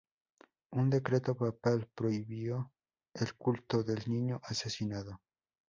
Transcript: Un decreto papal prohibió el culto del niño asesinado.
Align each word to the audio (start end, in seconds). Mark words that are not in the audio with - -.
Un 0.71 0.89
decreto 0.89 1.35
papal 1.35 1.87
prohibió 1.93 2.71
el 3.13 3.35
culto 3.35 3.83
del 3.83 4.01
niño 4.07 4.41
asesinado. 4.45 5.21